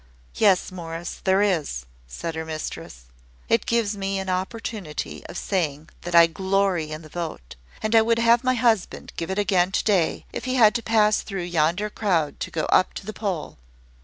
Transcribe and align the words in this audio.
"Yes, 0.33 0.71
Morris, 0.71 1.21
there 1.25 1.43
is," 1.43 1.85
said 2.07 2.33
her 2.33 2.43
mistress; 2.43 3.03
"it 3.47 3.67
gives 3.67 3.95
me 3.95 4.17
an 4.17 4.29
opportunity 4.29 5.23
of 5.27 5.37
saying 5.37 5.89
that 6.01 6.15
I 6.15 6.25
glory 6.25 6.89
in 6.89 7.03
the 7.03 7.07
vote; 7.09 7.55
and 7.83 7.93
I 7.93 8.01
would 8.01 8.17
have 8.17 8.43
my 8.43 8.55
husband 8.55 9.13
give 9.15 9.29
it 9.29 9.37
again 9.37 9.71
to 9.71 9.83
day, 9.83 10.25
if 10.33 10.45
he 10.45 10.55
had 10.55 10.73
to 10.73 10.81
pass 10.81 11.21
through 11.21 11.43
yonder 11.43 11.91
crowd 11.91 12.39
to 12.39 12.49
go 12.49 12.63
up 12.69 12.95
to 12.95 13.05
the 13.05 13.13
poll." 13.13 13.59